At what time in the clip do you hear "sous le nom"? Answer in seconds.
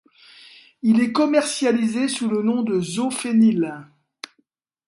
2.07-2.63